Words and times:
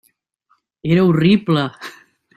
Era 0.95 1.03
horrible. 1.05 1.67